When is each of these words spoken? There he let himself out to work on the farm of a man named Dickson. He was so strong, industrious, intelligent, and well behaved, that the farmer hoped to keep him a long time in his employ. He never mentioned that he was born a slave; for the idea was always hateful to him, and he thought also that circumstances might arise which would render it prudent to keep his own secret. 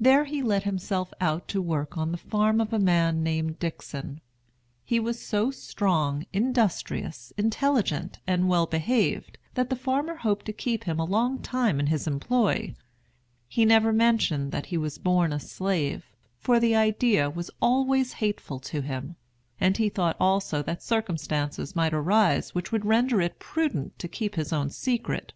There 0.00 0.24
he 0.24 0.42
let 0.42 0.64
himself 0.64 1.14
out 1.20 1.46
to 1.46 1.62
work 1.62 1.96
on 1.96 2.10
the 2.10 2.18
farm 2.18 2.60
of 2.60 2.72
a 2.72 2.78
man 2.80 3.22
named 3.22 3.60
Dickson. 3.60 4.20
He 4.84 4.98
was 4.98 5.22
so 5.24 5.52
strong, 5.52 6.26
industrious, 6.32 7.32
intelligent, 7.36 8.18
and 8.26 8.48
well 8.48 8.66
behaved, 8.66 9.38
that 9.54 9.70
the 9.70 9.76
farmer 9.76 10.16
hoped 10.16 10.46
to 10.46 10.52
keep 10.52 10.82
him 10.82 10.98
a 10.98 11.04
long 11.04 11.38
time 11.38 11.78
in 11.78 11.86
his 11.86 12.08
employ. 12.08 12.74
He 13.46 13.64
never 13.64 13.92
mentioned 13.92 14.50
that 14.50 14.66
he 14.66 14.76
was 14.76 14.98
born 14.98 15.32
a 15.32 15.38
slave; 15.38 16.04
for 16.36 16.58
the 16.58 16.74
idea 16.74 17.30
was 17.30 17.48
always 17.62 18.14
hateful 18.14 18.58
to 18.74 18.80
him, 18.80 19.14
and 19.60 19.76
he 19.76 19.88
thought 19.88 20.16
also 20.18 20.64
that 20.64 20.82
circumstances 20.82 21.76
might 21.76 21.94
arise 21.94 22.56
which 22.56 22.72
would 22.72 22.84
render 22.84 23.20
it 23.20 23.38
prudent 23.38 24.00
to 24.00 24.08
keep 24.08 24.34
his 24.34 24.52
own 24.52 24.68
secret. 24.70 25.32